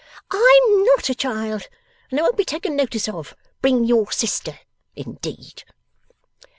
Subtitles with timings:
[0.31, 1.69] 'I'm not a child,
[2.09, 3.35] and I won't be taken notice of.
[3.61, 4.57] "Bring your sister,"
[4.95, 5.63] indeed!